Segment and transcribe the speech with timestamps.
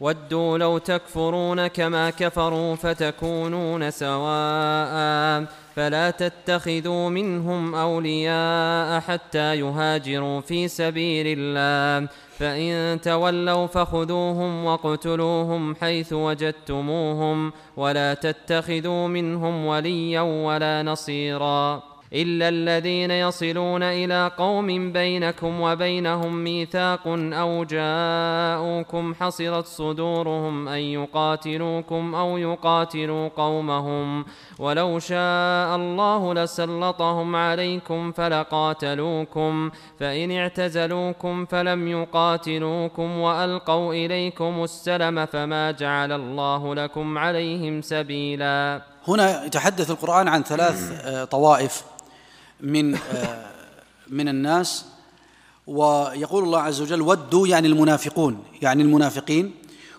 [0.00, 5.44] ودوا لو تكفرون كما كفروا فتكونون سواء
[5.76, 12.08] فلا تتخذوا منهم أولياء حتى يهاجروا في سبيل الله
[12.38, 21.82] فإن تولوا فخذوهم واقتلوهم حيث وجدتموهم ولا تتخذوا منهم وليا ولا نصيرا
[22.12, 27.02] إلا الذين يصلون إلى قوم بينكم وبينهم ميثاق
[27.42, 34.24] أو جاءوكم حصرت صدورهم أن يقاتلوكم أو يقاتلوا قومهم
[34.58, 46.12] ولو شاء الله لسلطهم عليكم فلقاتلوكم فإن اعتزلوكم فلم يقاتلوكم وألقوا إليكم السلم فما جعل
[46.12, 48.82] الله لكم عليهم سبيلا.
[49.08, 50.92] هنا يتحدث القرآن عن ثلاث
[51.30, 51.82] طوائف.
[52.62, 53.50] من آه،
[54.08, 54.84] من الناس.
[55.66, 58.44] ويقول الله عز وجل ودوا يعني المنافقون.
[58.62, 59.54] يعني المنافقين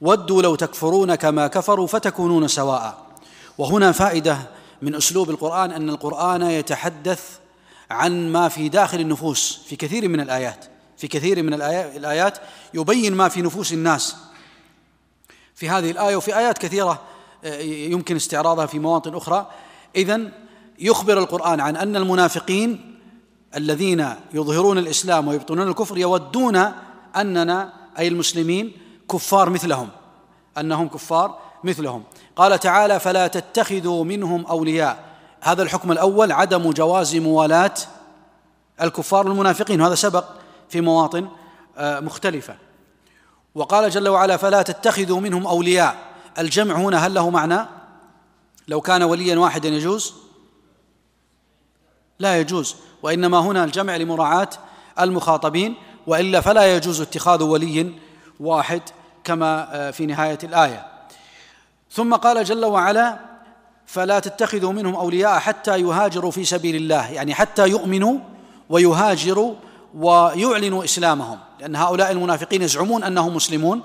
[0.00, 3.06] ودوا لو تكفرون كما كفروا فتكونون سواء.
[3.58, 4.38] وهنا فائدة
[4.82, 7.38] من أسلوب القرآن أن القرآن يتحدث
[7.90, 10.64] عن ما في داخل النفوس في كثير من الآيات
[10.96, 12.38] في كثير من الآيات
[12.74, 14.16] يبين ما في نفوس الناس.
[15.54, 17.00] في هذه الآية وفي آيات كثيرة
[17.44, 19.50] آه، يمكن استعراضها في مواطن أخرى.
[19.96, 20.30] اذا
[20.78, 22.94] يخبر القرآن عن أن المنافقين
[23.56, 26.72] الذين يظهرون الإسلام ويبطنون الكفر يودون
[27.16, 28.72] أننا أي المسلمين
[29.10, 29.88] كفار مثلهم
[30.58, 32.02] أنهم كفار مثلهم.
[32.36, 35.04] قال تعالى فلا تتخذوا منهم أولياء.
[35.40, 37.74] هذا الحكم الأول عدم جواز موالاة
[38.82, 39.80] الكفار المنافقين.
[39.80, 40.24] وهذا سبق
[40.68, 41.28] في مواطن
[41.78, 42.56] آه، مختلفة.
[43.54, 45.96] وقال جل وعلا فلا تتخذوا منهم أولياء.
[46.38, 47.66] الجمع هنا هل له معنى؟
[48.68, 50.23] لو كان وليا واحدا يجوز؟
[52.18, 54.48] لا يجوز وإنما هنا الجمع لمراعاة
[55.00, 55.74] المخاطبين
[56.06, 57.92] وإلا فلا يجوز اتخاذ ولي
[58.40, 58.82] واحد
[59.24, 60.86] كما آه، في نهاية الآية.
[61.90, 63.18] ثم قال جل وعلا
[63.86, 67.10] فلا تتخذوا منهم أولياء حتى يهاجروا في سبيل الله.
[67.10, 68.18] يعني حتى يؤمنوا
[68.70, 69.54] ويهاجروا
[69.94, 71.38] ويعلنوا إسلامهم.
[71.60, 73.82] لأن هؤلاء المنافقين يزعمون أنهم مسلمون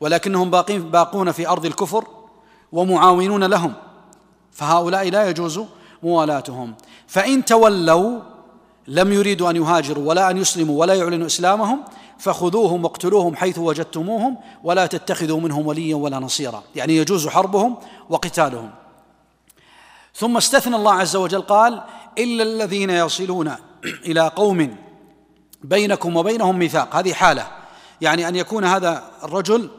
[0.00, 2.04] ولكنهم باقين باقون في أرض الكفر
[2.72, 3.72] ومعاونون لهم.
[4.52, 5.60] فهؤلاء لا يجوز
[6.04, 6.74] موالاتهم.
[7.06, 8.20] فإن تولوا
[8.88, 11.80] لم يريدوا أن يهاجروا ولا أن يسلموا ولا يعلنوا إسلامهم
[12.18, 16.62] فخذوهم واقتلوهم حيث وجدتموهم ولا تتخذوا منهم وليا ولا نصيرا.
[16.74, 17.76] يعني يجوز حربهم
[18.10, 18.70] وقتالهم.
[20.14, 21.82] ثم استثنى الله عز وجل قال
[22.18, 23.52] إلا الذين يصلون
[23.84, 24.76] إلى قوم
[25.64, 26.96] بينكم وبينهم ميثاق.
[26.96, 27.46] هذه حالة.
[28.00, 29.70] يعني أن يكون هذا الرجل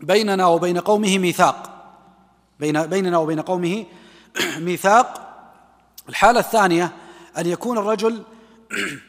[0.00, 1.70] بيننا وبين قومه ميثاق.
[2.60, 3.84] بين بيننا وبين قومه
[4.58, 5.27] ميثاق
[6.08, 6.92] الحالة الثانية
[7.38, 8.22] أن يكون الرجل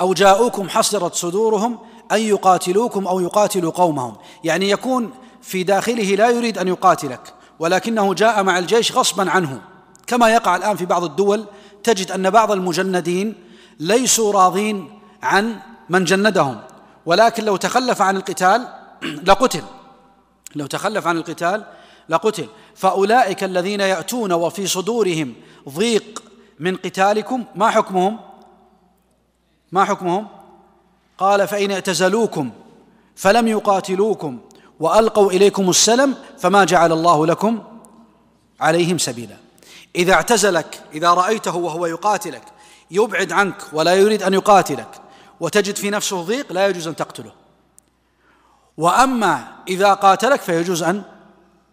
[0.00, 1.78] أو جاءوكم حصرت صدورهم
[2.12, 4.16] أن يقاتلوكم أو يقاتلوا قومهم.
[4.44, 5.10] يعني يكون
[5.42, 9.60] في داخله لا يريد أن يقاتلك ولكنه جاء مع الجيش غصبا عنه.
[10.06, 11.44] كما يقع الآن في بعض الدول
[11.84, 13.34] تجد أن بعض المجندين
[13.80, 16.60] ليسوا راضين عن من جندهم.
[17.06, 18.68] ولكن لو تخلف عن القتال
[19.28, 19.62] لقتل.
[20.54, 21.64] لو تخلف عن القتال
[22.08, 22.48] لقتل.
[22.74, 25.34] فأولئك الذين يأتون وفي صدورهم
[25.68, 26.22] ضيق
[26.60, 28.18] من قتالكم ما حكمهم؟
[29.72, 30.26] ما حكمهم؟
[31.18, 32.50] قال فإن اعتزلوكم
[33.16, 34.38] فلم يقاتلوكم
[34.80, 37.62] وألقوا إليكم السلم فما جعل الله لكم
[38.60, 39.36] عليهم سبيلا.
[39.96, 42.42] إذا اعتزلك إذا رأيته وهو يقاتلك
[42.90, 45.00] يبعد عنك ولا يريد أن يقاتلك
[45.40, 47.32] وتجد في نفسه ضيق لا يجوز أن تقتله.
[48.76, 51.02] وأما إذا قاتلك فيجوز أن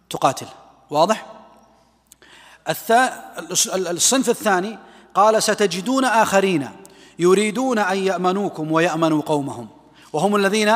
[0.09, 0.47] تقاتل.
[0.89, 1.25] واضح؟
[3.75, 4.79] الصنف الثاني
[5.13, 6.69] قال ستجدون آخرين
[7.19, 9.67] يريدون أن يأمنوكم ويأمنوا قومهم.
[10.13, 10.73] وهم الذين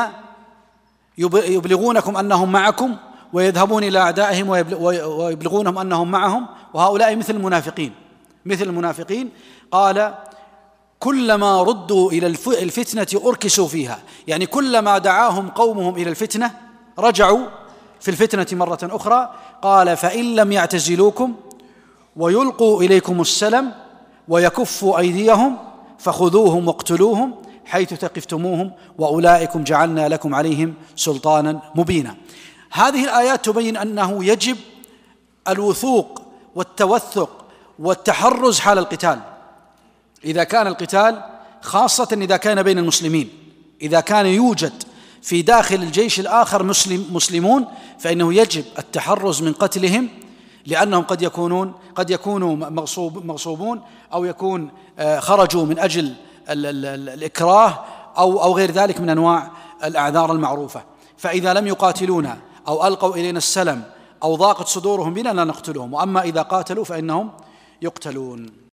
[1.18, 2.96] يبلغونكم أنهم معكم
[3.32, 6.46] ويذهبون إلى أعدائهم ويبلغونهم أنهم معهم.
[6.74, 7.92] وهؤلاء مثل المنافقين.
[8.46, 9.30] مثل المنافقين
[9.70, 10.14] قال
[10.98, 13.98] كلما ردوا إلى الفتنة أركسوا فيها.
[14.26, 16.50] يعني كلما دعاهم قومهم إلى الفتنة
[16.98, 17.46] رجعوا
[18.00, 21.34] في الفتنة مرة أخرى قال فإن لم يعتزلوكم
[22.16, 23.72] ويلقوا إليكم السلم
[24.28, 25.56] ويكفوا أيديهم
[25.98, 32.16] فخذوهم واقتلوهم حيث ثقفتموهم وأولئكم جعلنا لكم عليهم سلطانا مبينا.
[32.72, 34.56] هذه الآيات تبين أنه يجب
[35.48, 36.22] الوثوق
[36.54, 37.44] والتوثق
[37.78, 39.20] والتحرز حال القتال.
[40.24, 41.22] إذا كان القتال
[41.60, 43.28] خاصة إذا كان بين المسلمين
[43.82, 44.72] إذا كان يوجد
[45.22, 47.66] في داخل الجيش الآخر مسلم مسلمون
[47.98, 50.08] فإنه يجب التحرز من قتلهم
[50.66, 53.82] لأنهم قد يكونون قد يكونوا مغصوب مغصوبون
[54.12, 56.14] أو يكون آه، خرجوا من أجل
[56.48, 57.84] الإكراه
[58.18, 59.50] أو أو غير ذلك من أنواع
[59.84, 60.82] الأعذار المعروفة.
[61.16, 62.38] فإذا لم يقاتلونا
[62.68, 63.82] أو ألقوا إلينا السلم
[64.22, 65.94] أو ضاقت صدورهم بنا لا نقتلهم.
[65.94, 67.30] وأما إذا قاتلوا فإنهم
[67.82, 68.69] يقتلون.